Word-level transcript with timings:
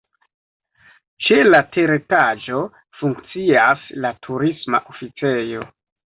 Ĉe 1.25 1.37
la 1.47 1.59
teretaĝo 1.75 2.63
funkcias 3.01 3.85
la 4.07 4.13
Turisma 4.29 4.83
Oficejo. 4.95 5.71